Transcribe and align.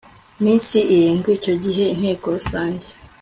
minsi 0.43 0.77
irindwi 0.93 1.29
Icyo 1.39 1.53
gihe 1.63 1.83
Inteko 1.93 2.25
Rusange 2.35 2.85